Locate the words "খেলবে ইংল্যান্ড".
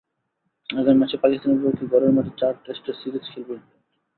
3.31-3.69